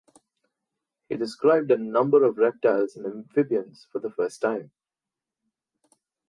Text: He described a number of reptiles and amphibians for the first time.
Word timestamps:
He 1.09 1.15
described 1.15 1.69
a 1.69 1.77
number 1.77 2.23
of 2.23 2.39
reptiles 2.39 2.95
and 2.95 3.05
amphibians 3.05 3.85
for 3.91 3.99
the 3.99 4.09
first 4.09 4.41
time. 4.41 4.71